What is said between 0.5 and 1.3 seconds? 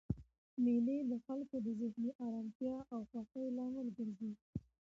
مېلې د